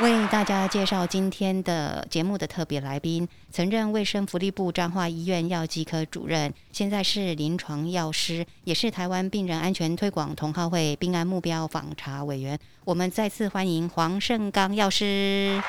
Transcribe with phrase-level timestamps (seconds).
[0.00, 12.58] 为大家介绍今天的节目的特别来宾，曾任卫生福利部彰化医院药剂科主任，现在是临床药师，也是台湾病人安全推广同好会病安目标访查委员。
[12.84, 15.62] 我们再次欢迎黄胜刚药师。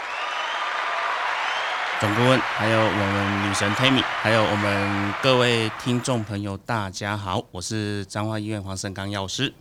[2.01, 9.53] 总顾问，还有我们女神 Tammy，还有我们各位听众朋友，大家好，我是彰化医院黄胜刚药师。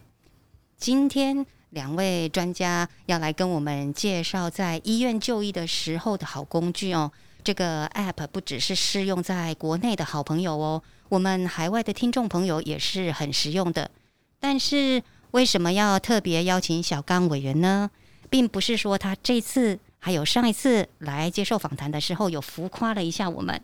[0.77, 1.47] 今天。
[1.77, 7.13] 两位专家要来跟我们介绍在医院就医的时候的好工具哦。
[7.45, 13.91] 这个 App 不只是适用在国内的好朋友哦，我们海外的听众朋友也是很实用的。
[14.41, 17.91] 但是为什么要特别邀请小刚委员呢？
[18.31, 23.61] 并不是说他这次还有上一次来接受访谈的时候有浮夸了一下我们。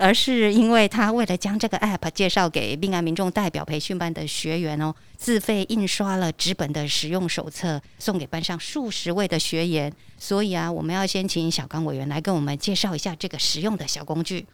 [0.00, 9.92] 而是因为他为了将这个 App 介绍给病案民众代表培训班的学员哦，自费印刷了纸本的使用手册，送给班上数十位的学员。
[10.16, 14.46] 所以啊，我们要先请小刚委员来跟我们介绍一下这个实用的小工具。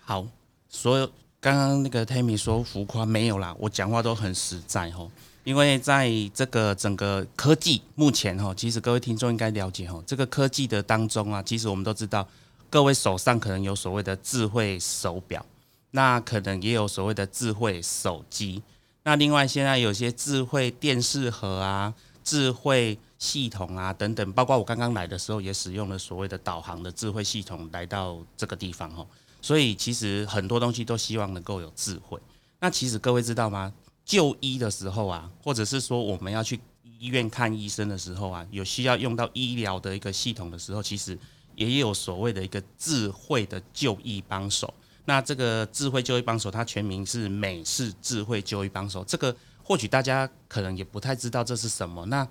[0.00, 0.26] 好，
[0.68, 5.10] 所有刚刚那个 Tammy 说浮夸没有啦，我讲话都很实在哦。
[5.44, 12.28] 因为在这个整个科技目前哈，其实各位听众应该了解哈，这个科技的当中啊，其实我们都知道。
[12.74, 15.46] 各位手上可能有所谓的智慧手表，
[15.92, 18.60] 那可能也有所谓的智慧手机。
[19.04, 29.06] 那另外现在有些智慧电视盒啊、智慧系统啊等等，包括我刚刚来的时候也使用了所谓的导航的智慧系统来到这个地方哦。
[29.40, 32.18] 所以其实很多东西都希望能够有智慧。
[32.58, 33.72] 那其实各位知道吗？
[34.04, 41.16] 就医的时候啊，或者是说我们要去医院看医生的时候啊，有需要用到医疗的一个系统的时候，其实。
[41.56, 44.72] 也有所谓的一个智慧的就医帮手，
[45.04, 49.04] 那这个智慧就医帮手，它全名是美式智慧就医帮手。
[49.04, 52.26] 这个或许大家可能也不太知道这是什么，那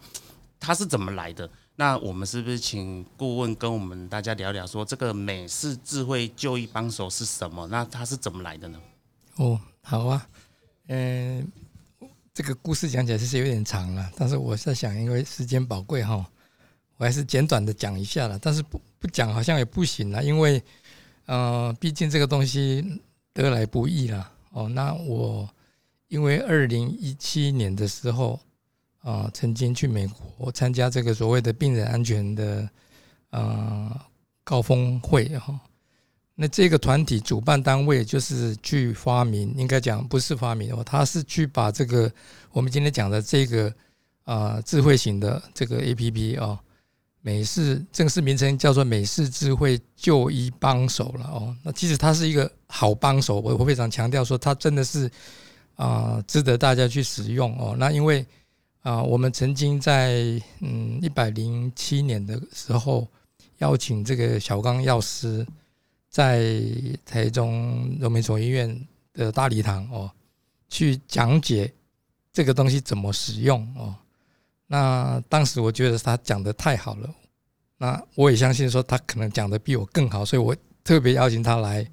[0.59, 1.49] 它是怎么来的？
[1.75, 7.65] 那我们是不是请顾问跟我们大家聊聊，说这个美式智慧就医帮手是什么？
[7.67, 8.79] 那它是怎么来的呢？
[9.37, 10.27] 哦，好啊，
[10.87, 11.51] 嗯，
[12.33, 16.25] 这个故事讲起来其实有点长了，但是我在想，因为时间宝贵哈。
[16.97, 20.63] 我还是简短的讲一下了，但是不不讲好像也不行了，因为
[21.25, 23.01] 呃，毕竟这个东西
[23.33, 24.69] 得来不易了哦。
[24.69, 25.49] 那我
[26.07, 28.39] 因为二零一七年的时候
[29.01, 32.69] 啊，曾经去美国参加这个所谓的病人安全的
[33.31, 34.01] 呃
[34.45, 35.59] 高峰会哈。
[36.33, 42.09] 那这个团体主办单位就是去发明，应该讲不是发明哦，他是去把这个
[42.53, 43.73] 我们今天讲的这个
[44.23, 46.57] 啊智慧型的这个 A P P 啊。
[47.25, 55.09] 美式正式名称叫做美式智慧就医帮手了哦，那其实它是一个好帮手，我我非常强调说它真的是
[55.75, 57.75] 啊值得大家去使用哦。
[57.79, 58.25] 那因为
[58.81, 60.15] 啊我们曾经在
[60.59, 63.07] 嗯一百零七年的时候
[63.59, 65.47] 邀请这个小刚药师
[66.09, 66.61] 在
[67.05, 70.11] 台中荣民总医院的大礼堂哦
[70.67, 71.73] 去讲解
[72.33, 73.95] 这个东西怎么使用哦。
[74.73, 77.07] 那当时我觉得他讲的太好了，
[77.77, 81.87] 那我也相信说他可能讲的比我更好，所以我特别邀请他来，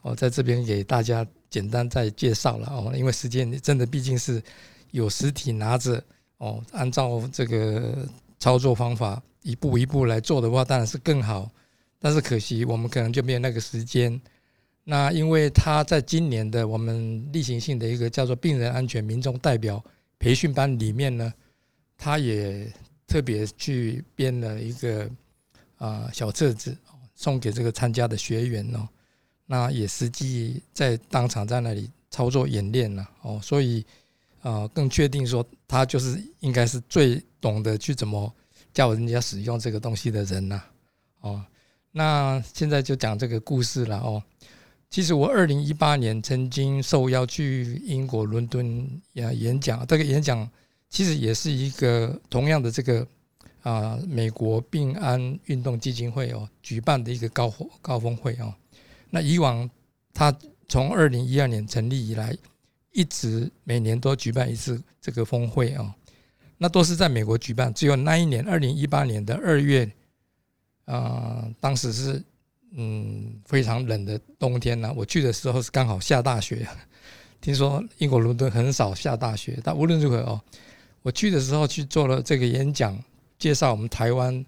[0.00, 4.42] 我在这边给大家简单再介绍了哦，因为时间真的毕竟是
[4.90, 6.02] 有实体拿着
[6.38, 8.08] 哦，按照这个
[8.38, 11.50] 操作方法一步一步来做的话，当然是更好，
[11.98, 14.18] 但是可惜我们可能就没有那个时间。
[14.84, 19.84] 那因为他在今年的我们例行性的一个叫做病人安全民众代表
[20.18, 21.30] 培训班里面呢。
[21.96, 22.70] 他也
[23.06, 25.08] 特别去编了一个
[25.76, 26.76] 啊小册子，
[27.14, 28.88] 送给这个参加的学员哦。
[29.46, 33.84] 那也实际在当场在那里操作演练了哦，所以
[34.42, 38.34] 啊更确定说他就是应该是最懂得去怎么
[38.72, 40.62] 教人家使用这个东西的人呐
[41.20, 41.44] 哦。
[41.92, 44.22] 那现在就讲这个故事了哦。
[44.90, 50.50] 其实我二零一八年曾经受邀去英国伦敦演演讲，这个演讲。
[50.94, 53.04] 其实也是一个同样的这个
[53.62, 57.52] 啊，美国病安运动基金会哦举办的一个高
[57.82, 58.54] 高峰会哦。
[59.10, 59.68] 那以往
[60.12, 60.32] 他
[60.68, 62.32] 从二零一二年成立以来，
[62.92, 65.92] 一直每年都举办一次这个峰会哦。
[66.58, 69.90] 那都是在美国举办，只有那一年二零一八年的二月
[70.84, 72.22] 啊，当时是
[72.70, 76.64] 嗯非常冷的冬天呢，我去的时候是刚好下大雪。
[77.40, 80.40] 听说英国伦敦很少下大雪，但无论如何哦，
[81.04, 82.98] 我去的时候去做了这个演讲，
[83.38, 84.42] 介绍我们台湾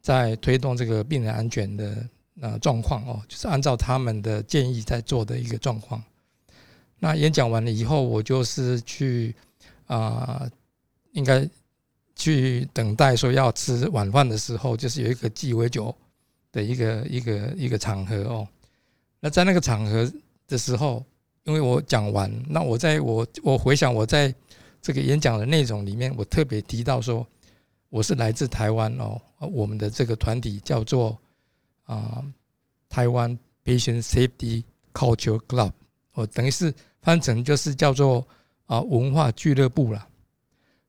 [0.00, 2.08] 在推动这个病人安全的
[2.40, 6.02] 呃状况哦，就是按照他们的建议在做的一个状况。
[6.98, 9.34] 那演讲完了以后，我就是去
[9.86, 10.50] 啊，
[11.10, 11.46] 应该
[12.16, 15.94] 去等待说要吃晚饭的时候，就是有一个鸡尾酒
[16.52, 18.48] 的一个一个一个场合哦。
[19.20, 20.10] 那在那个场合
[20.48, 21.04] 的时候。
[21.44, 24.32] 因为我讲完，那我在我我回想我在
[24.82, 27.24] 这个演讲的内容里面，我特别提到说
[27.88, 31.16] 我是来自台湾哦，我们的这个团体叫做
[31.84, 32.22] 啊
[32.88, 35.70] 台湾 Patient Safety Culture Club，
[36.14, 38.26] 哦，等于是翻成就是叫做
[38.66, 40.08] 啊文化俱乐部了。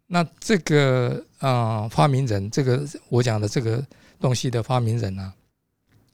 [0.07, 3.85] 那这个啊发明人，这个我讲的这个
[4.19, 5.31] 东西的发明人呢，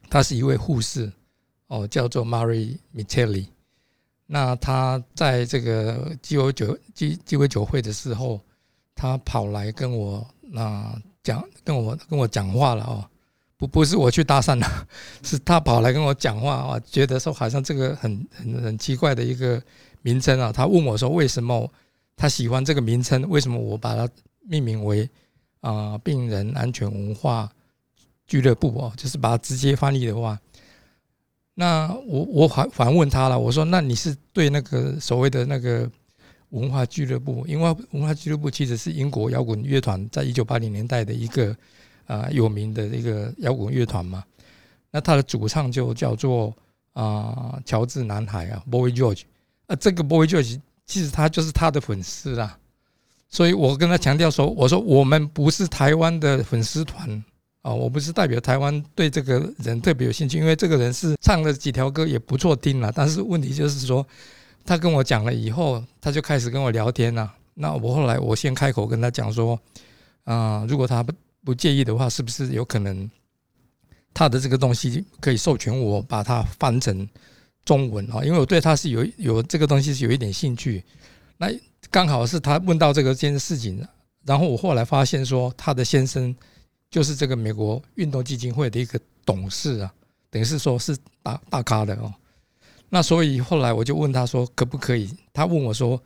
[0.09, 1.09] 他是一位护士
[1.67, 3.47] 哦，叫做 Mary Mitelli。
[4.31, 8.39] 那他在这个鸡尾酒鸡鸡尾酒会的时候，
[8.93, 13.03] 他跑来跟我那讲，跟我跟我讲话了哦，
[13.57, 14.87] 不不是我去搭讪了，
[15.25, 19.59] 是他跑来跟我讲话啊，觉得说好像这个很很很奇怪的一个
[20.03, 21.67] 名称啊，他问我说为什么
[22.15, 24.07] 他喜欢这个名称，为什么我把它
[24.41, 25.09] 命名为
[25.61, 27.51] 啊病人安全文化
[28.27, 30.39] 俱乐部哦，就是把它直接翻译的话。
[31.59, 35.91] 那我我反反问他了，我说：“那你是对那个所谓的那个
[36.51, 37.45] 文化俱乐部？
[37.45, 41.53] 因为文化俱乐部其实是英国摇滚乐团在一九八零年代的一个
[42.06, 44.23] 啊有名的一个摇滚乐团嘛。
[44.89, 46.56] 那他的主唱就叫做
[46.94, 49.23] 啊乔治男孩啊，Boy George。
[49.67, 52.57] 啊，这个 Boy George 其实他就是他的粉丝啦。
[53.27, 57.21] 所以我跟他强调说，我说我们不是台湾的粉丝团。”
[57.61, 62.89] 啊，我不是代表台湾对这个人特别有兴趣，因为这个人是唱了几条歌也不错听了。
[62.95, 64.06] 但是问题就是说，
[64.63, 67.33] 他跟我讲了以后，他就开始跟我聊天了。
[67.56, 69.59] 那我后来我先开口跟他讲说，
[70.23, 71.11] 啊，如果他不
[71.44, 73.11] 不介意的话，是不是有可能
[74.13, 77.05] 他的这个东西可以授权我把它翻成
[77.65, 78.23] 中文啊？
[78.23, 80.81] 因为我对他是有有这个东西是有一点兴趣。
[81.35, 81.47] 那
[81.91, 83.85] 刚好是他问到这个件事情，
[84.23, 86.33] 然后我后来发现说他的先生。
[86.89, 89.94] 就是这个美国运动基金会的一个董事啊，
[90.30, 92.13] 等于是说是大大咖的哦。
[92.89, 95.15] 那所以后来我就问他说可不可以？
[95.31, 96.01] 他问我说：“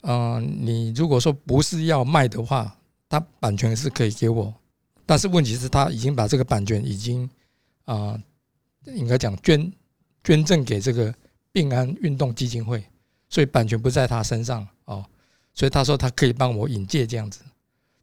[0.00, 2.74] 嗯，你如果说不是要卖的话，
[3.10, 4.54] 他版权是可以给我，
[5.04, 7.28] 但是问题是他已经把这个版权已经
[7.84, 8.18] 啊，
[8.86, 9.70] 应该讲捐
[10.24, 11.14] 捐赠给这个
[11.52, 12.82] 病安运动基金会，
[13.28, 15.04] 所以版权不在他身上哦。
[15.52, 17.42] 所以他说他可以帮我引介这样子，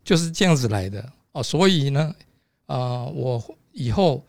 [0.04, 2.16] 就是这样子来的。”哦，所以呢，
[2.66, 4.26] 啊，我以后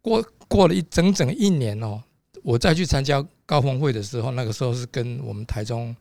[0.00, 2.00] 过过了一整整一年哦，
[2.44, 5.94] 我再去参加高峰会的时候，那个时候是跟我们台中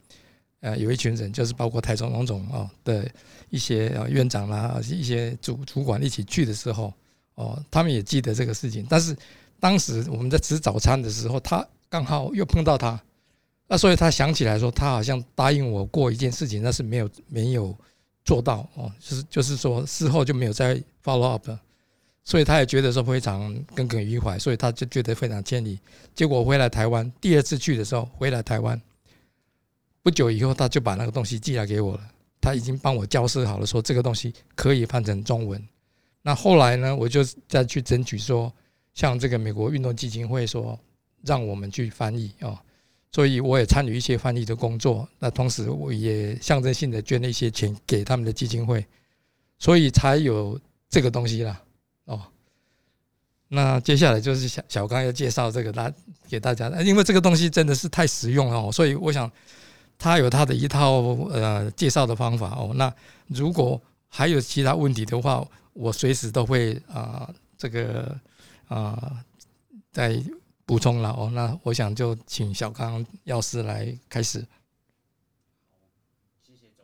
[0.60, 3.10] 呃有一群人，就是包括台中龙总哦的
[3.50, 6.94] 一些院长啦，一些主主管一起去的时候，
[7.34, 8.86] 哦，他们也记得这个事情。
[8.88, 9.16] 但是
[9.60, 13.02] 当时我们在吃早餐的时候，他刚好又碰到他，
[13.68, 17.76] 那所以他想起来说，他好像答应我过一件事情，但是没有没有。
[18.26, 21.48] 做到哦，就是就是说事后就没有再 follow up，
[22.24, 25.80] 所以他也觉得说非常耿耿于怀，所以他就觉得非常歉意。
[26.16, 28.82] 结果回来台湾，第二次去的时候回来台湾，
[30.02, 32.02] 不久以后他就把那个东西寄来给我了，
[32.42, 35.64] 他已经帮我交涉好了，说这个东西可以翻成中文。
[36.24, 38.52] 那后来呢，我就再去争取说，
[38.96, 40.80] 像这个美国运动基金会说，
[41.22, 42.58] 让我们去翻译哦。
[43.12, 48.86] 所以我也参与一些翻译的工作，那同时我也象征性的捐了一些钱给他们的基金会，
[49.58, 50.60] 所以才有
[50.90, 51.62] 这个东西啦。
[52.04, 52.22] 哦，
[53.48, 55.90] 那接下来就是小小刚要介绍这个大
[56.28, 59.32] 给大家，因为这个东西真的是太实用了，所以我想
[59.98, 62.74] 他有他的一套呃介绍的方法哦。
[62.76, 62.94] 那
[63.28, 68.14] 如果还有其他问题的话，我随时都会啊这个
[68.68, 69.24] 啊
[69.94, 70.22] 在。
[70.66, 74.46] 补充了哦，那我想就请小刚药师来开始。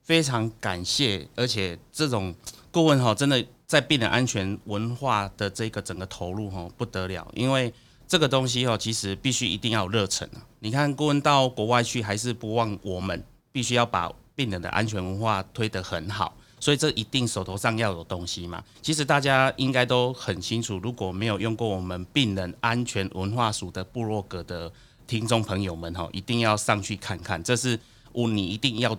[0.03, 2.35] 非常感谢，而且这种
[2.71, 7.73] 顾问哈，真的在病人安全文化的这个整个投入哈不得了，因为
[8.07, 10.45] 这个东西哦，其实必须一定要热忱啊。
[10.59, 16.35] 你看顾问到国外去，还是不忘我们必须要把病人的安全文化推得很好。
[16.61, 18.63] 所以这一定手头上要有东西嘛？
[18.81, 24.71] 其实大家应该都很清楚，如果没有用过我们病人安全文化署的部落格的
[25.07, 27.43] 听众朋友们哈，一定要上去看看。
[27.43, 27.77] 这是
[28.13, 28.95] 我你一定要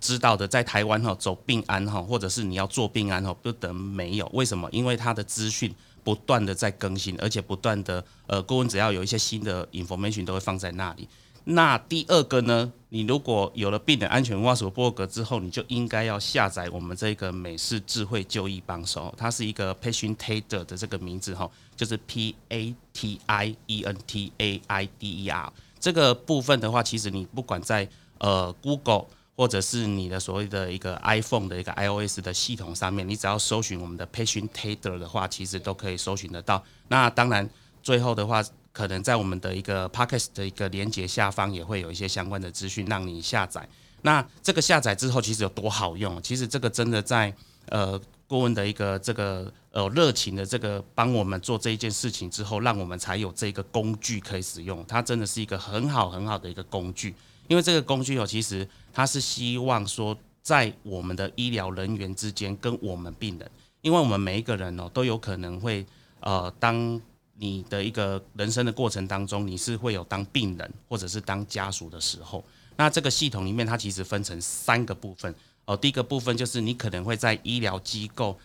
[0.00, 4.28] 知道的，在台湾哈走病安哈，或者是你要做病安哈，不等没有。
[4.34, 4.68] 为什么？
[4.72, 11.08] 因为它的资讯不断的在更新，而且不断的呃，顾问只要有一些新的 information 都会放在那里。
[11.46, 25.52] 那第二个呢，你如果有了病人安全文化所博格之后，你就应该要下载我们这个美式智慧就医帮手，它是一个 Patient Tader 的这个名字哈，就是 P A T I E N T A I D E R
[25.78, 27.86] 这个部分的话，其实你不管在
[28.16, 29.04] 呃 Google
[29.36, 36.64] 或者是你的所谓的一个 iPhone 的一个 iOS 的系统上面，你只要搜寻我们的 Patient Tader 的话，其实都可以搜寻得到。
[36.88, 37.50] 那当然
[37.82, 38.42] 最后的话。
[38.74, 43.66] 可能在我们的一个 Podcast 的一个连接下方也会有一些相关的资讯让你下载。
[44.02, 46.20] 那这个下载之后其实有多好用？
[46.20, 47.32] 其实这个真的在
[47.68, 54.84] 呃顾问的一个这个呃热情的这个帮我们做这一件事情之后，让我们才有这个工具可以使用。
[54.88, 57.14] 它真的是一个很好很好的一个工具，
[57.46, 63.48] 因为这个工具哦，其实它是希望说在我们的医疗人员之间跟我们病人，
[63.82, 65.86] 因为我们每一个人哦都有可能会
[66.18, 67.00] 呃当。
[67.36, 72.44] 你的一个人生的过程当中，你是会有当病人或者是当家属的时候。
[72.76, 75.76] 那这个系统里面，它其实分成三个部分哦。
[75.76, 78.38] 第一个部分就是你可能会在医疗机构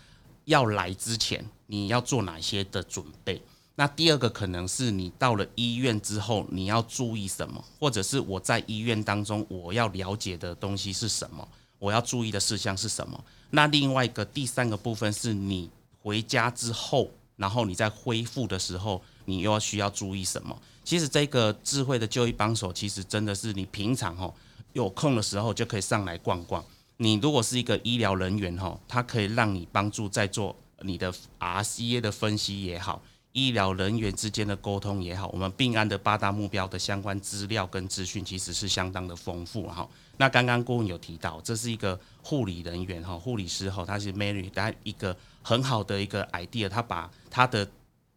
[0.46, 3.42] 要来之前，你要做哪些的准备。
[3.76, 13.24] 那第二个可能是你到了医院之后，你要注意什么，或者是我在医院当中我要了解的东西是什么，我要注意的事项是什么。
[13.52, 15.70] 那另外一个第三个部分是你
[16.02, 17.10] 回家之后。
[17.40, 20.56] 然后你在恢复的时候，你又要需要注意什么？
[20.84, 24.32] 其实这个智慧的就医帮手，其实真的是你平常哈
[24.74, 26.64] 有空的时候就可以上来逛逛。
[26.98, 39.88] 你如果是一个医疗人员哈，它可以让你帮助在做你的 RCA 的分析也好，医疗人员之间的沟通也好，我们病案的八大目标的相关资料跟资讯其实是相当的丰富哈。
[40.20, 45.18] 那刚刚顾问有提到，这是一个护理人员哈，护理师哈，他是 Mary，他一个。
[45.42, 47.68] 很好的一个 idea，他把他的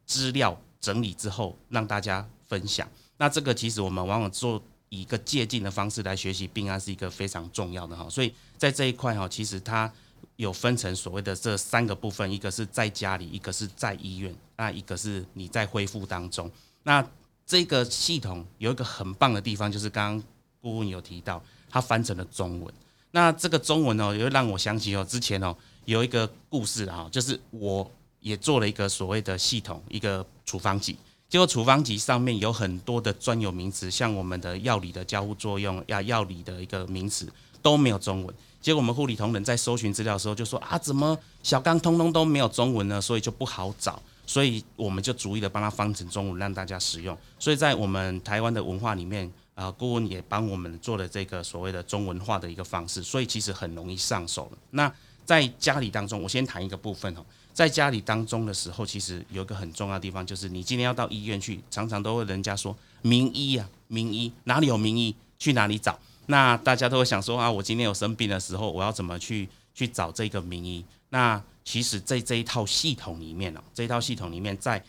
[0.05, 2.87] 资料整理之后让大家分享。
[3.17, 8.11] 那这个其实我们往往做一个借鉴的方式来学习病案是一个非常重要的哈。
[8.11, 9.91] 所以在这一块哈，其实它
[10.35, 16.51] 有分成所谓的这三个部分，一个是在家里，一个是在医院，那一个是你在恢复当中。
[16.83, 17.07] 那
[17.47, 20.25] 这个系统有一个很棒的地方，就是刚刚
[20.61, 21.43] 顾问有提到，
[21.73, 22.73] 它翻成了中文。
[23.11, 25.57] 那这个中文哦，又让我想起哦，之前哦。
[25.85, 30.97] 有一个故事哈，就是我也做了一个所谓的系统，一个处方集。
[31.29, 37.29] 结果处方集上面有很多的专有名词，像我们的药理的交互作用呀，药理的一个名词
[37.61, 38.33] 都没有中文。
[38.61, 43.01] 结果我们护理同仁在搜寻资料的时候就说啊，怎么小刚通通都没有中文呢？
[43.01, 47.19] 所以就不好找，所以我们就逐一的帮他翻成中文，让大家使用。
[47.41, 54.59] 所以在我们台湾的文化里面，啊，顾问也帮我们做了这个所谓的中文化的一个方式，所以其实很容易上手了。
[54.71, 54.93] 那
[55.25, 57.25] 在家里当中，我先谈一个部分哦。
[57.53, 65.99] 在家里当中的时候，其实有一个很重要的地方，就是你今天要到医院去，常常都会人家说名医啊，名医哪里有名医，去哪里找？
[66.27, 70.83] 那大家都会想说啊，我今天有生病的时候，我要怎么去去找这个名医？
[71.11, 74.83] 那其实，在这一套系统里面哦，这一套系统里面，在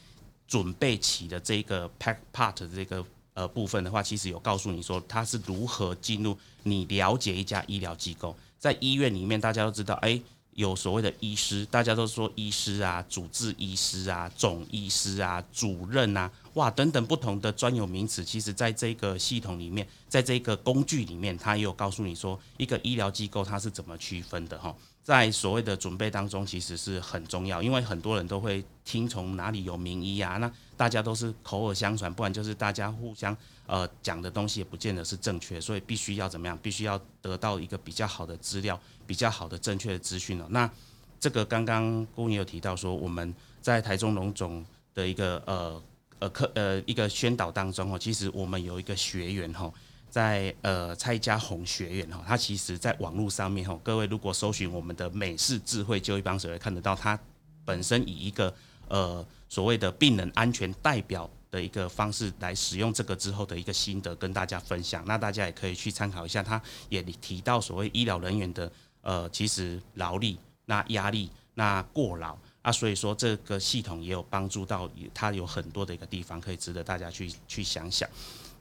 [0.48, 3.04] 准备起的这个 pack part 的这个
[3.34, 8.36] 呃部分的话，其实有告诉你说，它是如何进入你了解一家医疗机构。
[8.60, 10.22] 在医院里面，大家都知道，哎，
[10.52, 24.74] 有所谓的医师，大家都说医师啊、主治医师啊、总医师啊、主任啊，哇，等等不同的专有名词，其实在这个系统里面，在这个工具里面，它也有告诉你说，一个医疗机构它是怎么区分的哈。
[25.04, 33.36] 在所谓的准备当中，其实是很重要，因为很多人都会听从哪里有名医啊，那大家都是口耳相传，不然就是大家互相。
[33.66, 36.60] 呃，讲的东西也不见得是正确，所以必须要怎么样？
[36.62, 40.46] 必须要得到一个比较好的资料，比较好的正确的资讯了。
[40.50, 40.70] 那
[41.18, 45.82] 这个刚刚顾问有提到说，我们在台中龙总的一个呃
[46.20, 49.72] 呃课呃一个宣导当中哦，其实我们有一个学员哈，
[50.14, 57.20] 在呃蔡家红学员哈，他其实在网络上面哈，各位如果搜寻我们的美式智慧就医帮手，会看得到他
[57.66, 58.54] 本身以一个
[58.88, 61.28] 呃所谓的病人安全代表。
[61.54, 66.42] 的一个方式来使用这个之后的一个心得跟大家分享，那大家也可以去参考一下。
[66.42, 78.10] 他也提到所谓医疗人员的呃，其实劳力、那压力、那过劳啊，所以说这个系统也有帮助到，它有很多的一个地方可以值得大家去去想想。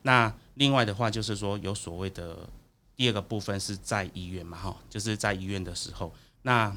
[0.03, 2.49] 那另外的话就是说，有所谓的
[2.95, 6.77] 第二个部分是在医院嘛，哈，就是在医院的时候，那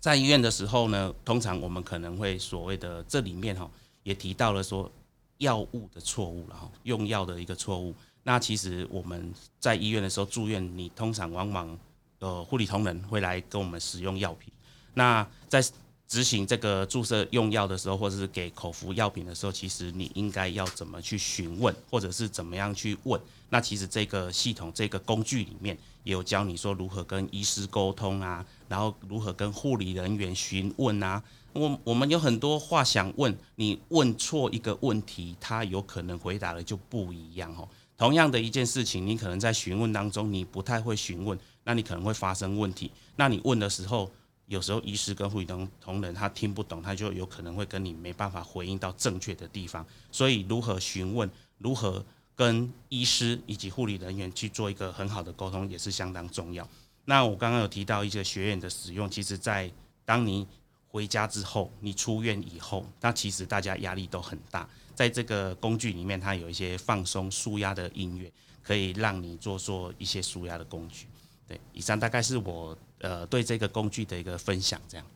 [0.00, 3.70] 在医院的时候呢，通常我们可能会所谓的这里面哈，
[4.02, 4.90] 也提到了说。
[5.38, 7.94] 药物的错误了哈，用药的一个错误。
[8.22, 11.78] 那其实我们在医院的时候住院，你通常往往
[12.20, 14.50] 呃护理同仁会来跟我们使用药品。
[14.94, 15.62] 那在
[16.08, 23.20] 执行这个注射用药的时候，或者是给口服药品的时候，其实你应该要怎么去询问，或者是怎么样去问？
[23.48, 31.22] 那其实这个系统、这个工具里面也有教你说如何跟医师沟通啊，然后如何跟护理人员询问啊。
[31.52, 37.66] 我我们有很多话想问，你问错一个问题，他有可能回答的就不一样哦。
[37.96, 42.90] 同样的一件事情，你可能在询问当中你不太会询问，那你可能会发生问题。
[43.16, 44.10] 那你问的时候，
[44.46, 49.84] 有时候医师跟护理同同仁他听不懂，他就有可能会跟你没办法回应到正确的地方。
[50.12, 52.04] 所以如何询问，如何
[52.36, 56.68] 跟医师以及护理人员去做一个很好的沟通，也是相当重要。
[57.06, 59.68] 那我刚刚有提到一些学员的使用，其实在
[60.04, 60.46] 当你
[60.86, 64.68] 回家之后，你出院以后，那其实大家压力都很大。
[64.94, 71.08] 在这个工具里面，它有一些放松、舒压的音乐，可以让你做做一些舒压的工具。
[71.48, 72.78] 对，以上大概是我。
[72.98, 75.06] 呃，对这个工具的一个分享，这样。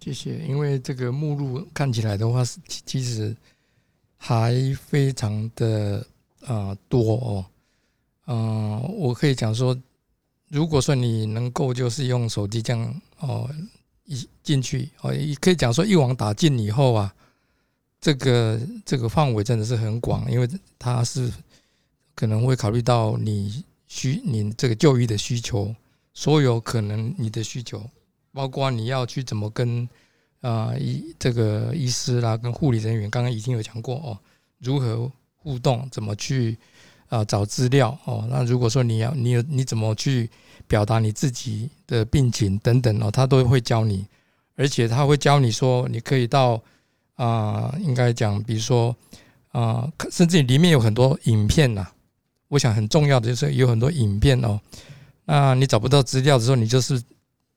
[0.00, 0.38] 谢谢。
[0.46, 3.36] 因为这个目录看起来的话，是其实
[4.16, 6.06] 还非常的
[6.46, 7.46] 啊多哦。
[8.26, 9.76] 嗯，我可以讲说，
[10.48, 13.48] 如果说你能够就是用手机这样哦
[14.04, 17.14] 一进去哦，也可以讲说一网打尽以后啊，
[18.00, 21.32] 这个这个范围真的是很广，因为它是
[22.14, 25.74] 可能会考虑到你需你这个就医的需求。
[26.14, 27.82] 所有可能你的需求，
[28.32, 29.88] 包括你要去怎么跟
[30.40, 34.18] 啊医这个医师啦，跟护理人员，刚刚已经有讲过哦，
[34.60, 36.56] 如何互动，怎么去
[37.08, 38.26] 啊找资料哦。
[38.30, 40.30] 那如果说你要你有你怎么去
[40.66, 44.06] 表达你自己的病情等等哦，他都会教你，
[44.56, 46.62] 而且他会教你说，你可以到
[47.16, 48.94] 啊，应该讲，比如说
[49.50, 51.86] 啊，甚至里面有很多影片呐。
[52.48, 54.60] 我想很重要的就是有很多影片哦。
[55.24, 57.02] 那你找不到资料的时候，你就是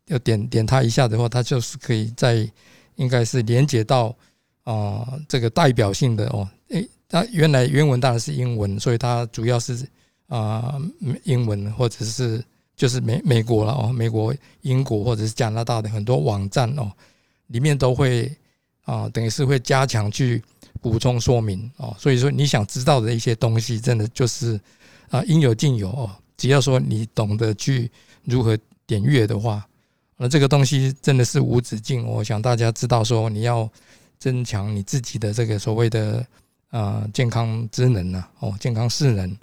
[0.07, 2.49] 要点点它一下的话，它就是可以在
[2.95, 4.15] 应该是连接到
[4.63, 9.85] 啊这个代表性的哦，诶，它原来原文当然是英文，所以它主要是
[10.27, 10.79] 啊
[11.23, 12.43] 英文或者是
[12.75, 16.91] 就是美美国了哦，美国、英国或者是加拿大的很多网站哦，
[17.47, 18.33] 里面都会
[18.83, 20.41] 啊等于是会加强去
[20.79, 24.57] 补充说明哦，所以说你想知道的一些东西，真的就是
[25.09, 26.09] 啊应有尽有哦。
[26.37, 27.91] 只要说你懂得去
[28.23, 29.67] 如何点阅的话，
[30.17, 32.05] 那这个东西真的是无止境。
[32.05, 33.67] 我想大家知道说你要
[34.19, 36.25] 增强你自己的这个所谓的
[36.69, 39.35] 啊健康之能呢，哦，健康势能，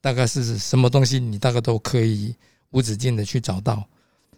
[0.00, 2.34] 大概是什么东西你大概都可以
[2.70, 3.82] 无止境的去找到。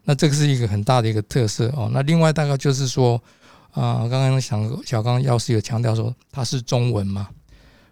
[0.05, 1.89] 那这个是一个很大的一个特色哦。
[1.91, 3.21] 那另外大概就是说
[3.71, 7.31] 啊，刚刚想小刚要是有强调说它是中文嘛，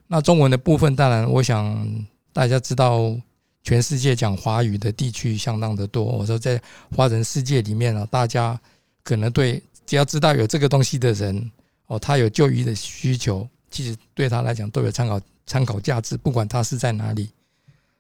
[0.07, 3.17] 那中文的部分当然我想大家知道。
[3.63, 6.05] 全世界讲华语的地区相当的多。
[6.05, 6.61] 我说在
[6.95, 8.61] 华人世界里面啊，大家
[9.03, 11.51] 可能对只要知道有这个东西的人
[11.87, 17.31] 哦，他有就医的需求，其实对他来讲都有参考参考价值，不管他是在哪里。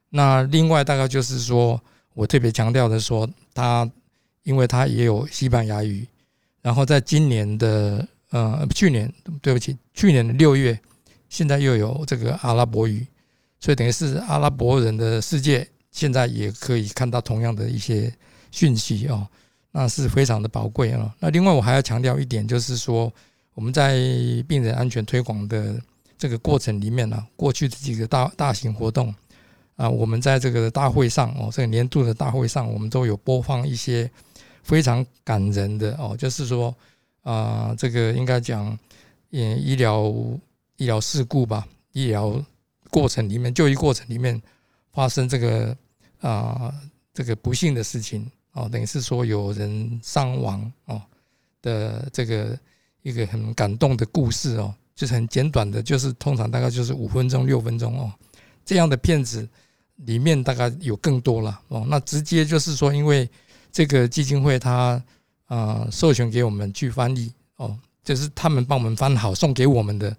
[0.08, 1.80] 那另外大概就是说
[2.14, 3.88] 我特别强调的说，他
[4.42, 6.06] 因为他也有西班牙语，
[6.60, 10.78] 然后在今年的呃去年对不起，去年的六月，
[11.28, 13.06] 现在又有这个阿拉伯语。
[13.62, 18.12] 所以等于是阿拉伯人的世界，现在也可以看到同样的一些
[18.50, 19.24] 讯息哦，
[19.70, 21.14] 那是非常的宝贵啊。
[21.20, 23.12] 那另外我还要强调一点，就是说
[23.54, 23.94] 我们在
[24.48, 25.80] 病人安全推广的
[26.18, 29.14] 这个过程里面呢，过去的几个大大型活动
[29.76, 34.10] 啊，我们在这个大会上哦，这个年度的大会上，我们都有播放一些
[34.64, 36.74] 非常感人的哦，就是说
[37.22, 38.76] 啊，这个应该讲，
[39.30, 40.12] 嗯，医疗
[40.78, 42.44] 医疗事故吧，医疗。
[42.92, 44.40] 过程里面，就医过程里面
[44.92, 45.74] 发生这个
[46.20, 46.72] 啊，
[47.14, 51.00] 这个不幸的事情哦，等于是说有人伤亡哦
[51.62, 52.58] 的这个
[53.00, 58.12] 一个很感动的故事哦，就是很简短的，就是通常大概就是五分钟、六分钟哦，
[58.62, 59.48] 这样的片子
[60.04, 61.86] 里面大概有更多了哦。
[61.88, 63.26] 那直接就是说，因为
[63.72, 65.02] 这个基金会他
[65.46, 67.74] 啊授权给我们去翻译哦，
[68.04, 70.14] 就是他们帮我们翻好送给我们的，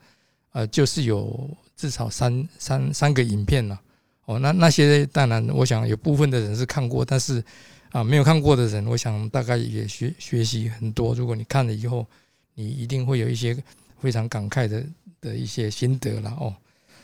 [0.54, 1.50] 呃，就是有。
[1.76, 3.78] 至少三三三个影片了
[4.26, 7.44] 哦，那那些当然，我想有部分的人是看过，但是
[7.90, 11.16] 啊，没有看过的人，我想大概也学学习很多。
[11.16, 12.06] 如果你看了以后，
[12.54, 13.58] 你一定会有一些
[14.00, 14.86] 非常感慨的
[15.20, 16.56] 的一些心得了哦。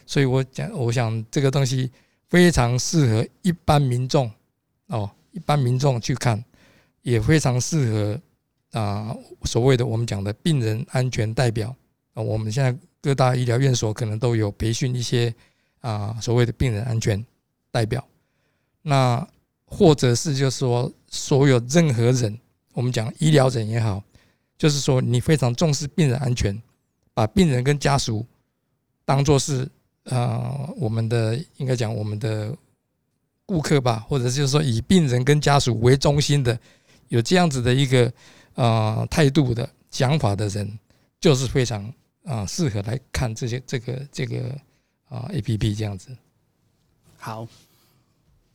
[0.06, 1.92] 所以我讲，我想这个东西
[2.30, 4.32] 非常适合一般民众
[4.88, 6.42] 哦，一般民众去看，
[7.02, 8.22] 也非常适合
[8.80, 11.76] 啊所谓的我们讲的病人安全代表
[12.14, 12.74] 啊，我们现在。
[13.02, 15.34] 各大医疗院所可能都有培训一些
[15.82, 17.26] 啊所谓的病人安全
[17.72, 18.06] 代表，
[18.82, 19.26] 那
[19.66, 22.40] 或者是就是说所有任何人，
[22.74, 24.04] 我们讲医疗人也好，
[24.58, 26.62] 就是说你非常重视病人安全，
[27.14, 28.26] 把病人跟家属
[29.06, 29.70] 当做是
[30.06, 32.56] 呃我们的应该讲我们的
[33.46, 36.60] 顾客吧，或者就是说以病人跟家属为中心的，
[37.08, 38.12] 有这样子的一个
[38.56, 40.80] 呃态度的想法的人，
[41.22, 41.94] 就是非常
[42.30, 44.56] 啊适合来看这些这个这个
[45.10, 46.16] 啊 A P P 这样子。
[47.18, 47.48] 好，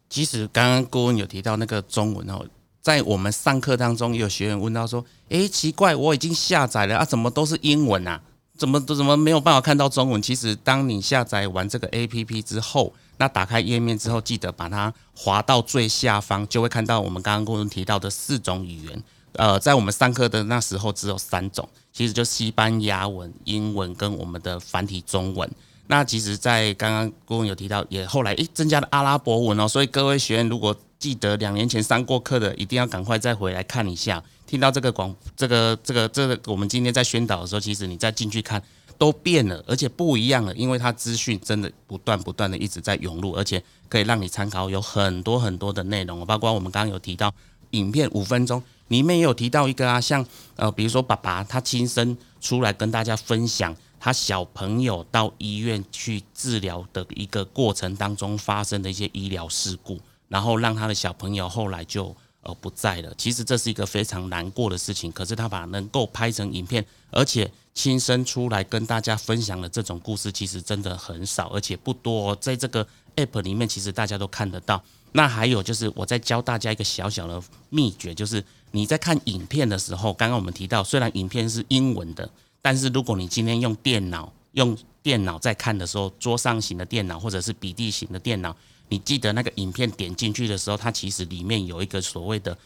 [0.08, 2.46] 其实刚刚顾问有提到那个中文哦，
[2.80, 8.22] 在我们上课当中，有学员问到说：“诶，奇怪，我已经下载了啊，怎么都是英文啊？
[8.56, 19.02] 怎么都怎么没有办法看到中文？”其实，当你下载完这个 APP 之后，那打开页面之后，记得把它滑到最下方，就会看到我们刚刚顾问提到的四种语言。
[19.34, 25.50] 呃，在我们上课的那时候，只有三种，其实就西班牙文、英文跟我们的繁体中文。
[25.86, 34.22] 那其实，在刚刚顾问有提到，也后来诶增加了阿拉伯文哦，所以各位学员如果记得两年前上过课的，一定要赶快再回来看一下。
[34.46, 38.62] 听到这个广，这个这个这个，我们今天在宣导的时候，其实你再进去看
[38.96, 47.34] 都变了，而且不一样了，因为它资讯真的不断不断的一直在涌入，而且可以让你参考，有很多很多的内容，包括我们刚刚有提到
[47.72, 50.24] 影片五分钟里面也有提到一个啊，像
[50.56, 53.74] 呃，比如说爸爸他亲身出来跟大家分享。
[54.00, 63.10] 他小朋友到医院去治疗的一个过程当中发生的一些医疗事故，然后让他的小朋友后来就呃不在了。
[63.16, 72.36] 其实这是一个非常难过的事情，可是他把能够拍成影片，而且亲身出来跟大家分享的这种故事，其实真的很少，而且不多。
[72.36, 74.84] 在这个 app 里面，其实大家都看得到。
[75.12, 82.28] 那还有就是我在教大家一个小小的秘诀，就是你在看影片的时候，刚刚我们提到，虽然影片是英文的。
[82.60, 88.56] 但是如果你今天用电脑用电脑在看的时候，桌上型的电脑或者是笔记型的电脑，
[88.88, 92.56] 你记得那个影片点进去的时候，它其实里面有一个所谓的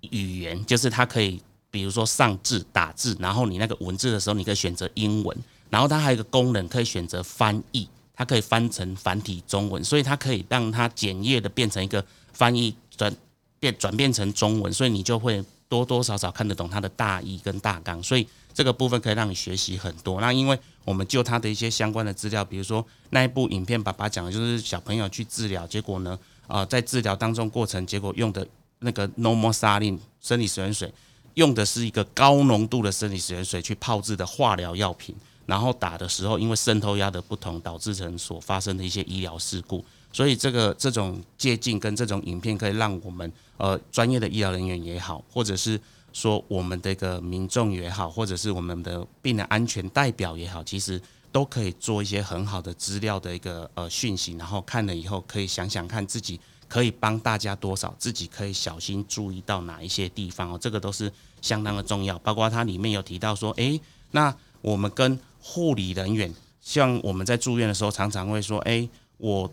[0.00, 5.36] 语言，就是它可以，比如说上字打字，然后你那个文字的时候，你可以选择英文，
[5.68, 12.02] 然后它还有一个功能可以选择翻译，它可以翻成繁体中文，所以它可以让它简页的变成一个
[12.32, 13.14] 翻译转
[13.58, 18.26] 变转变成中文，所以你就会多多少少看得懂它的大意跟大纲，所以。
[18.54, 20.20] 这个部分可以让你学习很多。
[20.20, 28.44] 那因为我们就他的一些相关的资料，比如说那一部影片，爸爸讲的就是小朋友去治疗，结果呢，啊，在治疗当中过程，结果用的
[28.80, 30.92] 那个 normal saline 生理食盐水，
[31.34, 35.14] 用的是一个高浓度的生理食盐水去泡制的化疗药品，
[35.46, 39.84] 然后打的时候，因为渗透压的不同，导致成所发生的一些医疗事故。
[40.12, 45.80] 所以这个这种借镜跟这种影片，可以让我们呃专业的医疗人员也好，或者是。
[46.10, 62.18] 说我们这个民众也好，或者是我们的病人安全代表也好，其实都可以做一些很好的资料的一个呃讯息，然后看了以后可以想想看自己可以帮大家多少，自己可以小心注意到哪一些地方哦，这个都是相当的重要。
[62.20, 63.78] 包括它里面有提到说，诶，
[64.10, 69.48] 那我们跟护理人员，像我们在住院的时候，常常会说，诶，我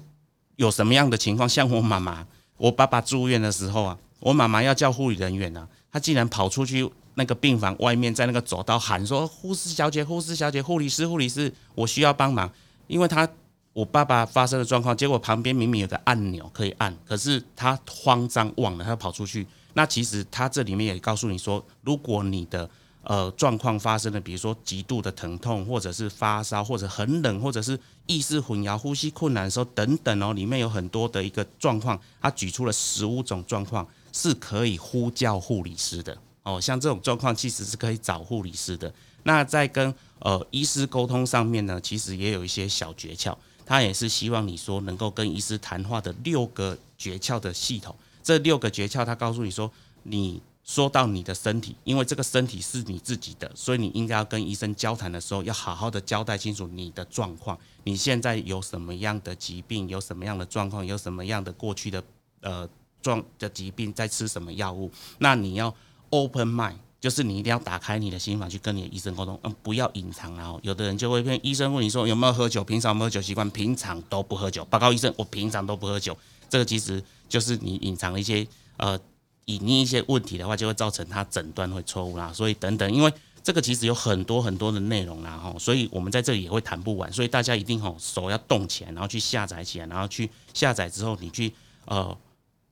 [0.55, 1.47] 有什么样的情况？
[1.47, 2.25] 像我妈妈，
[2.57, 5.67] 我爸爸住院的时候啊，我妈妈要叫护理人员啊。
[5.91, 12.51] 她竟然跑出去那个病房外面，在那个走道喊说：“护士小姐，护士小姐，护理师，护理师，我需要帮忙。”
[12.87, 13.27] 因为她
[13.73, 19.47] 我爸爸发生的状况，结果旁边明明有个按钮可以按，可是她慌张忘了，她跑出去。
[19.73, 22.69] 那其实她这里面也告诉你说，如果你的
[23.05, 33.87] 呃状况发生的，比如说极度的疼痛，或者是发烧，或者很冷，或者是意识混淆、呼吸困难的时候等等哦，里面有很多的一个状况，他举出了十五种状况。
[34.17, 38.89] 是可以呼叫护理师的哦，像这种状况其实是可以找护理师的。
[39.23, 43.35] 那在跟呃医师沟通上面呢，其实也有一些小诀窍。
[43.65, 47.93] 他也是希望你说能够跟医师谈话的六个诀窍的系统。
[48.23, 49.69] 这六个诀窍，他告诉你说，
[50.03, 57.57] 你说到你的身体，因为这个身体是你自己的，所以你应该要跟医生交谈的时候，要好好的交代清楚你的状况。
[57.83, 59.87] 你现在有什么样的疾病？
[59.87, 60.85] 有什么样的状况？
[60.85, 62.03] 有什么样的过去的
[62.41, 62.67] 呃？
[63.01, 64.89] 状的疾病在吃什么药物？
[65.19, 65.71] 那你要
[66.09, 70.35] open mind，就是你一定要打开你的心房去跟你的医生沟通，嗯，不要隐藏。
[70.35, 73.47] 然后有的人就会骗医生问你说有没有喝酒，平常有没有酒习惯？
[73.51, 74.65] 平常都不喝酒。
[74.65, 76.17] 报告医生，我平常都不喝酒。
[76.49, 76.99] 这个其实
[77.29, 78.47] 就是你隐藏一些
[78.77, 78.99] 呃
[79.45, 82.31] 隐匿一些问题的话，就会造成他诊断会错误啦。
[82.33, 87.11] 所以等等，因为这个其实有很多很多的内容啦，哈，所以我们在这里也会谈不完。
[87.11, 91.53] 所以大家一定吼手要动起来，然后去下载起来，然后去下载之后，你去
[91.85, 92.17] 呃。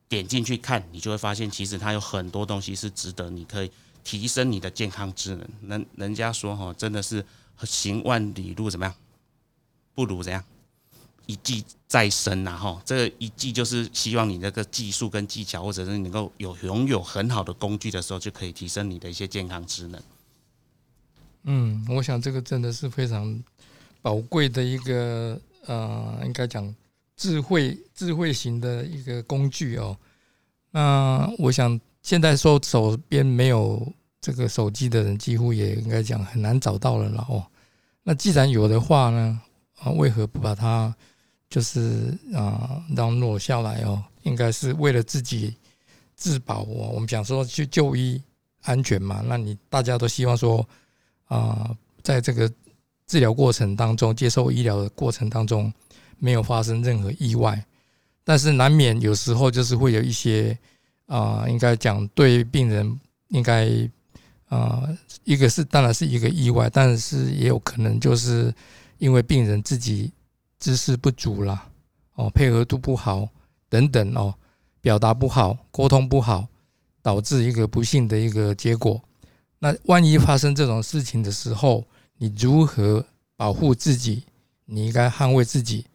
[0.10, 3.72] 点进去看，你就会发现，其实它有很多东西是值得你可以
[4.04, 5.50] 提升你的健康智能。
[5.68, 7.26] 人人家说哈，真的是
[7.64, 8.94] 行万里路怎么样，
[9.96, 10.44] 不如怎样
[11.26, 12.82] 一技在身呐哈。
[12.86, 20.02] 这个一技就是希望你那个技术跟技巧，或者是能够有拥有很好的工具的时候，就可以提升你的一些健康职能。
[21.44, 23.44] 嗯，我想这个真的是非常
[24.02, 26.74] 宝贵的一个呃，应该讲
[27.18, 29.98] 智慧智慧型的一个工具哦。
[30.72, 33.86] 那我想现在说手边没有
[34.22, 37.46] 这个手机的人，几乎也应该讲很难找到了了哦。
[38.04, 39.40] 那既然有的话呢，
[39.80, 40.96] 啊，为何不把它
[41.54, 44.04] 就是啊让落下来哦？
[44.24, 45.56] 应该是为了自己
[46.16, 46.90] 自保哦。
[46.96, 48.20] 我们讲说去就医
[48.64, 50.68] 安全嘛，那你大家都希望说。
[51.28, 52.52] 啊，在这个
[53.08, 55.74] 治疗过程当中，接受医疗的过程当中，
[56.20, 57.66] 没有发生任何意外，
[58.24, 60.56] 但是难免有时候就是会有一些
[61.08, 63.68] 啊，应该讲对病人应该
[64.48, 64.88] 啊，
[65.24, 68.54] 一个是当然是一个意外，但是也有可能就是
[69.00, 70.12] 因为病人自己
[70.64, 71.70] 知识不足啦，
[72.16, 73.28] 哦，配合度不好
[73.68, 74.34] 等等哦，
[74.80, 76.48] 表达不好，沟通不好，
[77.02, 79.02] 导致一个不幸的一个结果。
[79.60, 81.84] 那万一发生这种事情的时候，
[82.18, 84.24] 你如何保护自己？
[84.64, 85.86] 你应该捍卫自己。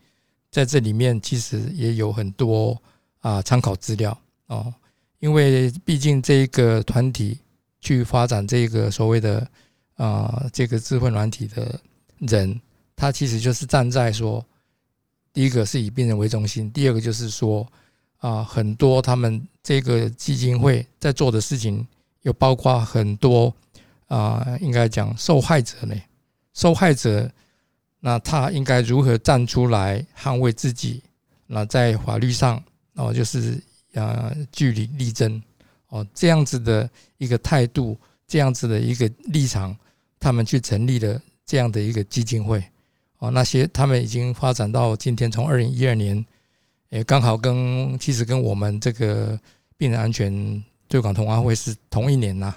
[0.50, 2.76] 在这里面，其实也有很多
[3.20, 4.74] 啊参考资料哦。
[5.20, 7.38] 因为毕竟这一个团体
[7.80, 9.48] 去发展这个所谓的
[9.94, 11.80] 啊这个智慧软体的
[12.18, 12.60] 人，
[12.94, 14.44] 他其实就是站在说，
[15.38, 17.64] 第一个是以病人为中心，第二个就是说
[18.16, 21.86] 啊很多他们这个基金会在做的事情。
[22.22, 23.54] 有包括很多
[24.08, 25.94] 啊，应该讲受害者呢。
[26.54, 27.30] 受害者，
[28.00, 31.00] 那他应该如何站出来捍卫自己？
[31.46, 32.60] 那在法律上
[32.94, 33.62] 哦，就是
[33.94, 35.40] 啊据理力争
[35.90, 37.96] 哦，这样子的一个态度，
[38.26, 39.74] 这样子的一个立场，
[40.18, 42.60] 他们去成立了这样的一个基金会
[43.18, 43.30] 哦。
[43.30, 46.24] 那些他们已经发展到今天，从二零一二年，
[46.88, 49.38] 也刚好跟其实跟我们这个
[49.76, 50.62] 病人安全。
[50.90, 52.54] 最港同安会是同一年呐，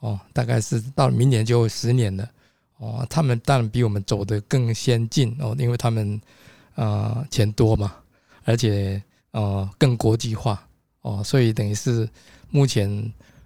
[0.00, 2.28] 哦，大概是到明年就十年了，
[2.78, 6.20] 哦，他们当然比我们走得更先进哦，因为他们
[6.74, 7.94] 呃钱多嘛，
[8.42, 10.60] 而且呃更国际化
[11.02, 12.08] 哦，所以等于是
[12.50, 12.90] 目前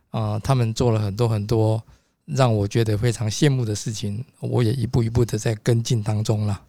[0.09, 1.83] 啊他们做了很多很多
[2.27, 6.63] 让我觉得非常羡慕的事情，我也一步一步的在跟进当中了。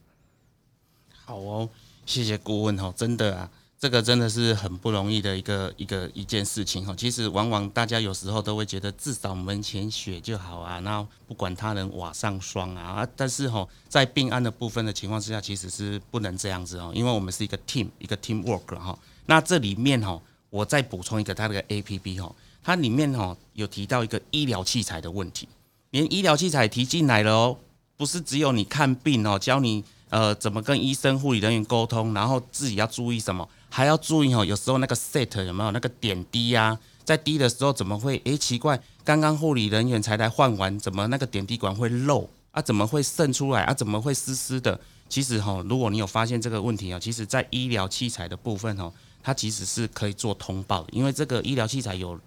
[1.26, 1.70] 好哦，
[2.06, 3.50] 谢谢顾问哦，真的啊。
[3.80, 6.96] 这个真的是很不容易的一个一个一件事情哈。
[6.98, 13.06] 其实往往大家有时候都会觉得至少门前雪就好啊，那不管他人瓦上霜啊。
[13.18, 18.98] 但是哈，在病案的部分的情况之下，其实是不能这样子哦，因为我们是一个 team，一个 team work 哈。
[19.26, 22.34] 那这里面哈，我再补充一个它的 A P P 哈，
[22.64, 25.48] 它里面哈有提到一个医疗器材的问题，
[25.92, 27.58] 连医疗器材提进来了哦，
[27.98, 33.48] 不是只有你看病哦，教你呃怎么跟医生、护理人员沟通，然后自己要注意什么。
[33.70, 36.78] 还要注意哦，有时候那个 set 有没有那个点滴呀？
[37.04, 38.22] 在滴的时候怎么会？
[38.24, 42.62] 诶，奇怪，刚刚护理人员才来换完，怎么那个点滴管会漏啊？
[42.62, 43.74] 怎么会渗出来啊？
[43.74, 44.80] 怎么会湿湿的？
[45.10, 52.18] 其实哈，如果你有发现这个问题啊，其实在医疗器材的部分哦，它其实是可以做通报的，因为这个医疗器材有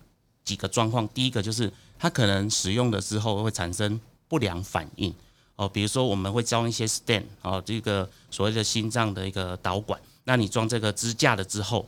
[0.46, 5.12] 几个状况，第一个就是它可能使用的时候会产生不良反应
[5.56, 10.00] 哦，比如说我们会装一些 stand 哦，这个所谓的心脏的一个导管。
[10.24, 11.86] 那你装这个支架了之后，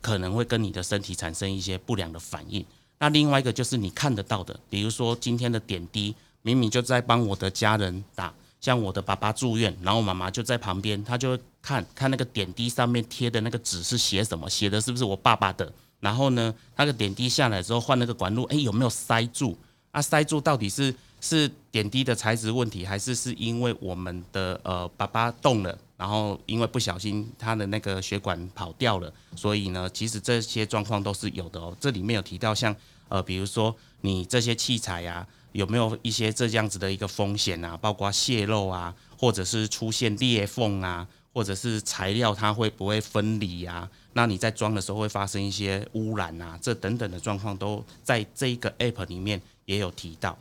[0.00, 2.64] 可能会跟你的身体产生一些不良的反应。
[2.98, 15.72] 那另外一个就是你看得到的，比如说今天的点滴，明明就在帮我的家人打，像我的爸爸住院，然后妈妈就在旁边，他就会看看那个点滴上面贴的那个纸是写什么，写的是不是我爸爸的？
[16.02, 19.56] 然后呢，那个点滴下来之后换那个管路，哎，有没有塞住？
[19.92, 25.78] 啊，塞住到底是是点滴的材质问题，还是是因为我们的呃爸爸动了？
[25.96, 31.76] 然后因为不小心他的那个血管跑掉了，所以呢，其实这些状况都是有的哦。
[31.78, 32.74] 这里面有提到像
[33.08, 37.76] 呃，比如说你这些器材呀，有没有一些这样子的一个风险啊？
[37.76, 43.88] 包括泄漏啊，或者是出现裂缝啊，或者是材料它会不会分离啊？
[44.14, 50.36] 那你在装的时候会发生一些污染啊，这等等的状况都在这一个 app 里面也有提到。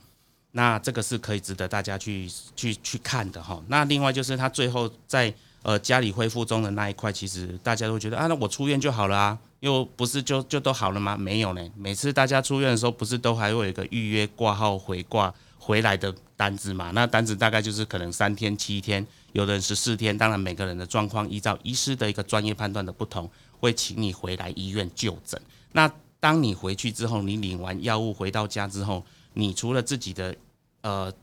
[0.52, 3.62] 那这个是可以值得大家去去去看的哈。
[3.68, 11.16] 那另外就是他最后在呃，家里恢复中的那一块，其实大家都觉得啊，那我出院就好了啊，又不是就就都好了吗？
[11.16, 16.90] 没有呢，每次大家出院的时候，不是都还会有一个预约挂号回挂回来的单子嘛？
[16.96, 20.18] 那单子大概就是可能三天、七天，有的人十四天。
[20.18, 23.30] 当然，每个人的状况依照医师的一个专业判断的不同，
[23.62, 25.42] 会请你回来医院就诊。
[25.72, 30.36] 那当你回去之后，你领完药物回到家之后，你除了自己的
[30.82, 31.14] 呃，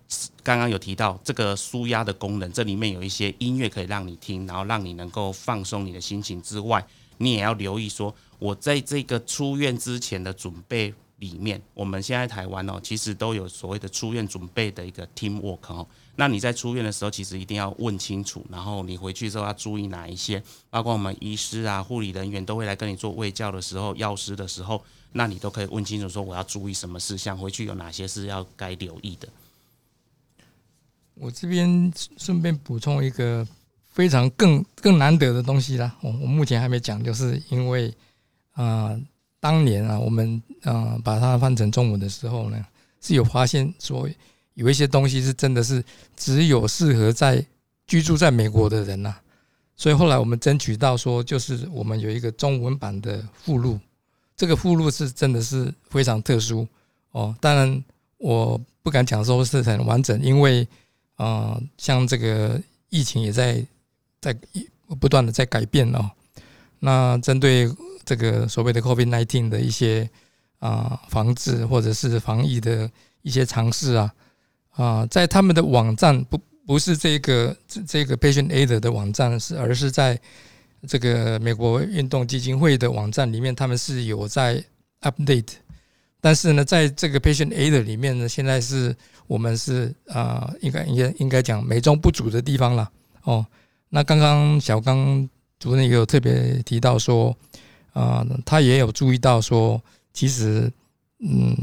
[0.43, 15.87] 刚刚有提到这个舒压的功能，这里面有一些音乐可以让你听，然后让你能够放松你的心情之外，你也要留意说，我在这个出院之前的准备里面，我们现在台湾哦，其实都有所谓的出院准备的一个 team work 哦。
[16.15, 29.29] 那你在出院的时候，其实一定要问清楚，然后你回去之后要注意哪一些，包括我们医师啊、护理人员都会来跟你做卫教的时候，药师的时候，那你都可以问清楚说我要注意什么事项，回去有哪些是要该留意的。
[31.15, 33.47] 我这边顺便补充一个
[33.87, 37.93] 非常更更难得的东西啦，我我目前还没讲，就是因为
[38.53, 38.97] 啊。
[39.41, 42.65] 当年啊，我们呃把它翻成中文的时候呢，
[43.01, 44.09] 是有发现说
[44.55, 45.83] 有一些东西是真的是
[46.17, 47.45] 只有适合在
[47.87, 49.15] 居住在美国的人呐，
[49.77, 53.79] 所以后来我们争取到说，就是我们有一个中文版的附录，
[54.37, 56.67] 这个附录是真的是非常特殊
[57.13, 57.35] 哦。
[57.41, 57.85] 当然
[58.17, 60.67] 我不敢讲说是很完整，因为
[61.15, 63.65] 啊，像这个疫情也在
[64.21, 64.37] 在
[65.01, 66.11] 不断的在改变哦。
[66.81, 67.71] 那针对。
[68.09, 70.09] 这个所谓的 COVID-19 的一些
[70.61, 74.15] 啊防治或者是防疫的一些尝试啊
[74.71, 80.19] 啊，在他们的网站不不是这个这这个 Patient Aid 的网站是，而是在
[80.87, 84.65] 这个美国运动基金会的网站里面，他们是有在
[85.03, 85.51] update。
[86.19, 92.91] 但是呢，在这个 Patient Aid 里面呢，现在是我们是啊，应该应该应该讲美中不足的地方了
[93.25, 93.47] 哦。
[93.91, 97.37] 那刚刚小刚主任也有特别提到说。
[97.95, 100.71] 啊，他也有注意到说，其实，
[101.19, 101.57] 嗯，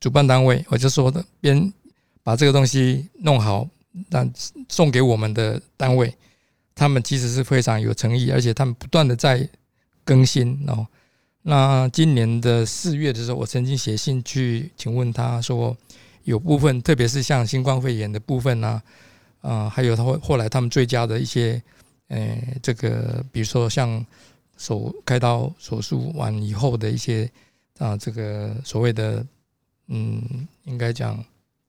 [0.00, 1.72] 主办单位，我就说的，边
[2.24, 3.68] 把这个东西弄好，
[4.08, 4.28] 那
[4.68, 6.12] 送给我们的单位，
[6.74, 9.48] 他们其实是非常有诚意，而且他们不断的在
[10.04, 10.84] 更新哦。
[11.42, 15.76] 那今年的四月的时候，我曾经写信去请问他说，
[16.24, 18.82] 有部分，特别是像新冠肺炎的部分呢，
[19.42, 21.62] 啊，还有他后后来他们追加的一些，
[22.08, 24.04] 呃，这个比如说像。
[24.60, 27.30] 手开刀手术完以后的一些
[27.78, 29.24] 啊，这个所谓的
[29.86, 30.20] 嗯，
[30.64, 31.24] 应该讲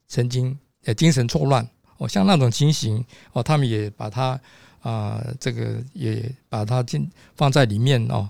[0.07, 1.63] 神经呃精神错乱
[1.99, 4.41] 哦，像那种情形哦，他们也把它
[4.81, 8.27] 啊，这个也把它进放在里面哦，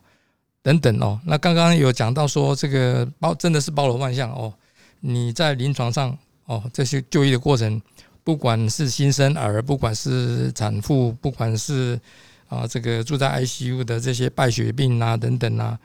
[0.61, 1.17] 等等哦。
[1.23, 4.53] 那刚刚有讲到说这个包真的是包罗万象哦，
[4.99, 6.17] 你在临床上
[6.47, 7.81] 哦，这些就医的过程，
[8.29, 11.99] 不管是新生儿，不管是产妇，不管是。
[12.47, 15.79] 啊，这个住在 ICU 的这些败血病啊，等等啊，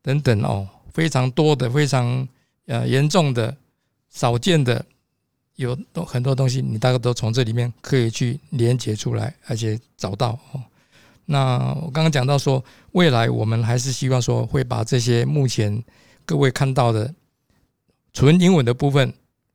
[0.00, 2.28] 等等哦，非常多的，非常
[2.66, 3.56] 呃严重的、
[4.08, 4.84] 少见的，
[5.56, 10.62] 有都很多东西，你大概都从这里面可以去连接出来，而且找到哦。
[11.24, 15.82] 那我刚刚讲到说，未来我们还是希望说，会把这些目前
[16.24, 17.12] 各位看到的
[18.12, 19.12] 纯英文的部分，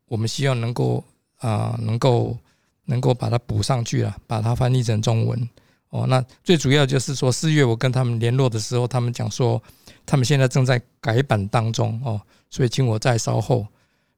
[0.10, 1.02] 我们希望能够
[1.38, 2.38] 啊，能够
[2.86, 5.50] 能够把它补上去了，把它翻译成中文。
[5.89, 9.62] 哦，那最主要就是说，四月我跟他们联络的时候，他们讲说，
[10.06, 13.65] 他们现在正在改版当中哦，所以请我再稍后。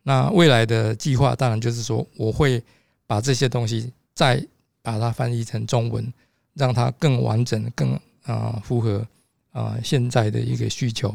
[0.02, 2.62] 那未来的计划当然就是说，我会
[3.06, 4.44] 把这些东西再
[4.82, 6.12] 把它翻译成中文，
[6.56, 9.06] 让它更完整、更啊符合
[9.52, 11.10] 啊现在的一个需求。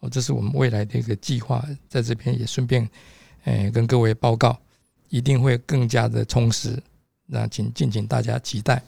[0.00, 2.86] 哦，这是我们未来的一个计划，在这边也顺便
[3.44, 4.58] 诶跟各位报告，
[5.14, 6.82] 一定会更加的充实。
[7.26, 8.82] 那请敬请大家期待。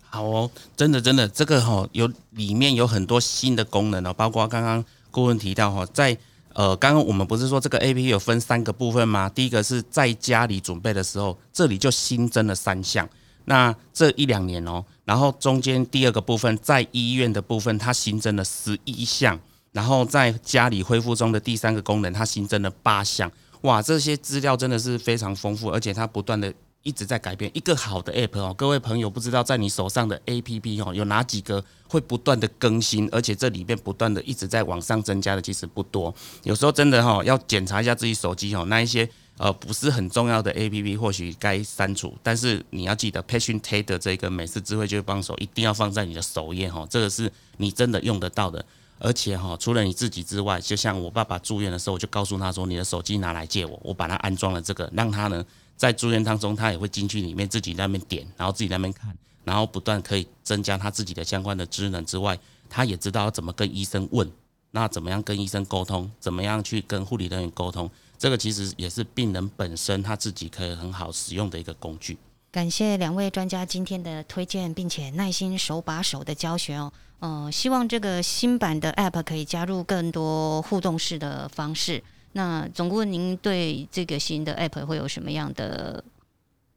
[0.00, 6.16] 好哦，真的真的，这个哈有里面有很多新的功能哦，包括刚刚顾问提到哈，在
[6.54, 9.28] 呃刚刚我们不是说这个 A P P 有分三个部分吗？
[9.28, 13.06] 第一个是在家里准备的时候，这里就新增了三项。
[13.44, 19.38] 那这一两年哦，然后中间第二个部分在医院的部分，它新增了十一项，
[19.72, 23.30] 然后在家里恢复中的第三个功能，它新增了八项。
[23.64, 26.54] 哇，这些资料真的是非常丰富，而且它不断的。
[26.86, 36.14] 一直在改变一个好的 app 哦，各位朋友不知道在你手上的 app 哦有哪几个会不断的更新，而且这里面不断的一直在往上增加的其实不多。
[36.42, 48.62] 有时候真的哈要检查一下自己手机哦，那一些呃不是很重要的 app 或许该删除，但是你要记得 Patient t a d 的这个美式智慧就帮手一定要放在你的首页哈，这个是你真的用得到的。
[48.98, 55.44] 而且哈除了你自己之外，就像我爸爸住院的时候，我就告诉他说你的手机拿来借我，我把它安装了这个，让他呢。
[55.76, 62.38] 在住院当中，他也会进去里面自己那边点，然后自己那边看，然后不断可以增加他自己的相关的职能之外，
[62.70, 64.30] 他也知道怎么跟医生问，
[64.70, 72.16] 那怎么样跟医生沟通，怎么样去跟护理人员沟通，这个其实也是病人本身他自己可以很好使用的一个工具。
[72.54, 76.92] 感谢两位专家今天的推荐，并且耐心手把手的教学哦。
[77.18, 82.00] 嗯，希望这个新版的 App 可以加入更多互动式的方式。
[82.30, 86.04] 那总顾问，您对这个新的 App 会有什么样的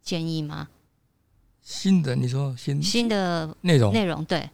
[0.02, 0.68] 建议吗？
[1.62, 4.50] 新的，你说新新的内容内容，对，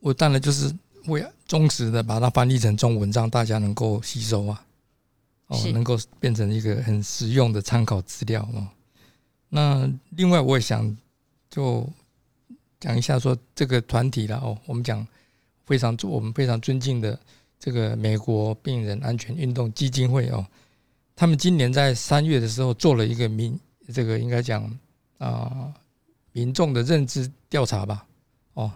[0.00, 0.74] 我当然就是
[1.06, 4.66] 会忠实的把它翻译成中文，让大家能够吸收啊。
[5.46, 8.66] 哦，能够变成一个很实用的参考资料哦。
[9.50, 10.96] 那另外我也想
[11.50, 11.86] 就
[12.78, 15.06] 讲一下说这个团体了哦，我们讲
[15.66, 17.18] 非常我们非常尊敬的
[17.58, 20.46] 这个美国病人安全运动基金会哦，
[21.14, 23.58] 他们今年在三月的时候做了一个民
[23.92, 24.78] 这个应该讲
[25.18, 25.74] 啊、
[26.32, 28.06] 民众的认知调查吧
[28.54, 28.72] 哦，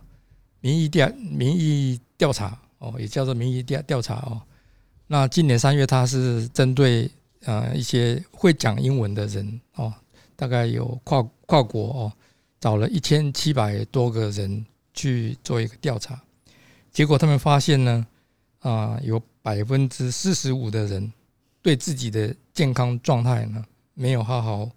[0.61, 4.43] 民意调民意调查哦，也叫做民意调调查哦。
[5.07, 7.11] 那今年三月，他是针对
[7.45, 9.93] 呃一些会讲英文的人哦，
[10.37, 12.13] 大概有跨跨国哦，
[12.61, 16.21] 找了一千七百多个人去做一个调查，
[16.93, 18.07] 结果他们发现呢，
[18.61, 21.13] 啊、有百分之四十五的人
[21.61, 23.65] 对自己的健康状态呢
[23.95, 24.71] 没有好好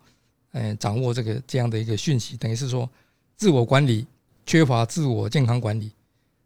[0.52, 2.90] 呃掌握这个这样的一个讯息，等于是说
[3.36, 4.06] 自我管理
[4.46, 5.92] 缺乏自我健康管理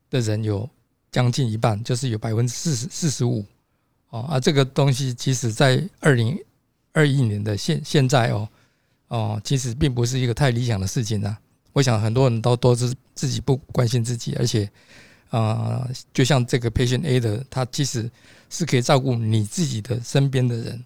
[0.10, 0.70] 的人有
[1.12, 3.46] 将近一半，就是有百分之四十四十五。
[4.10, 6.38] 哦啊，这个东西其实在二零
[6.92, 8.48] 二一年的现现在哦
[9.12, 11.38] 哦，其实并不是一个太理想的事情啊。
[11.74, 14.64] 我想很多人都都是自己不关心自己，而且
[15.30, 18.10] 啊、呃就像这个 patient A 的，他其实
[18.50, 20.84] 是可以照顾你自己的身边的人，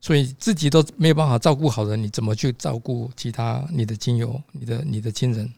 [0.00, 5.52] 所以自己都没有办法照顾好人，你怎么去照顾其他你的亲友、你的你的亲人？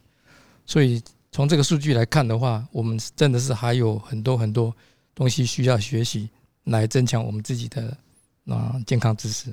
[0.65, 1.01] 所以
[1.31, 4.73] 从这个数据来看的话，我们真的是还有很多很多
[5.13, 6.29] 东西需要学习。
[6.65, 7.97] 来增强我们自己的
[8.45, 9.51] 啊、健康知识。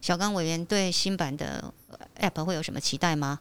[0.00, 1.72] 小刚委员对新版的
[2.20, 3.38] App 会有什么期待吗？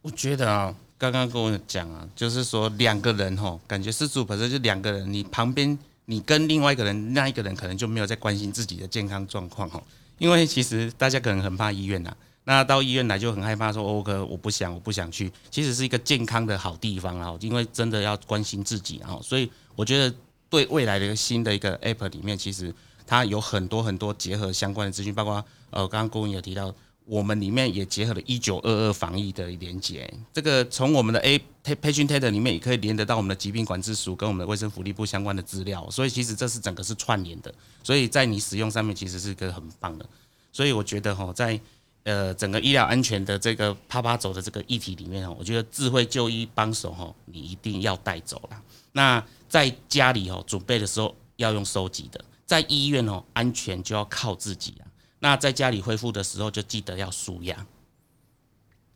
[0.00, 9.82] 我觉得啊，刚刚跟我讲啊，就是说两个人吼，感觉是主本身就两个人，你旁边你跟另外一个人，那一个人可能就没有在关心自己的健康状况吼，
[10.16, 15.30] 因为其实大家可能很怕医院呐、那到医院来就很害怕说，哦，可我不想，我不想去。
[15.50, 20.14] 其实是一个健康的好地方啊，因为真的要关心自己啊，所以我觉得
[20.48, 22.74] 对未来的一个新的一个 app 里面，其实
[23.06, 30.12] 它有很多很多结合相关的资讯，包括呃，刚刚郭文有提到，我们里面也结合了一九二二防疫的连接。
[30.32, 37.52] 这个从我们的 A Patient Data 里面也可以连得到我们的疾病管制署跟我们的卫生福利部相关的资料，所以其实这是整个是串联的，
[37.82, 40.06] 所以在你使用上面其实是一个很棒的。
[40.52, 41.58] 所以我觉得哈，在
[42.04, 48.62] 呃整个医疗安全的这个啪啪走的这个议题里面哈，我觉得智慧就医帮手哈，你一定要带走啦。
[48.92, 54.87] 那在家里哦准备的时候要用收集的，在医院哦安全就要靠自己啊。
[55.20, 57.66] 那在家里恢复的时候就记得要输氧。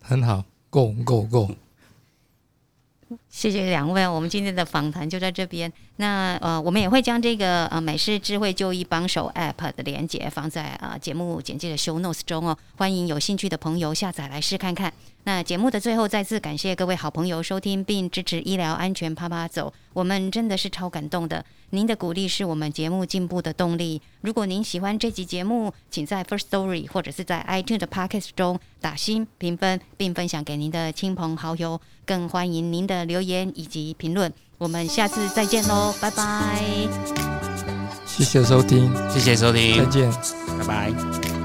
[0.00, 1.50] 很好，Go Go Go。
[3.32, 5.72] 谢谢两位，我们今天的访谈就在这边。
[5.96, 14.92] 那呃，我们也会将这个呃美式智慧就医帮手 App 的连接放在呃节目简介的 Show Notes 中哦，欢迎有兴趣的朋友下载来试看看。
[15.24, 21.42] 那节目的最后，再次感谢各位好朋友收听并支持医疗安全啪啪走，我们真的是超感动的。
[21.70, 24.02] 您的鼓励是我们节目进步的动力。
[24.20, 31.80] 如果您喜欢这集节目，请在 First Story 或者是在 iTunes 的 Podcast 中打新评分，并分享给您的亲朋好友。
[32.04, 34.32] 更欢迎您的留言以及评论。
[34.58, 36.62] 我们下次再见喽，拜拜。
[38.06, 40.12] 谢谢收听，谢谢收听再，见。
[40.58, 41.41] 拜拜。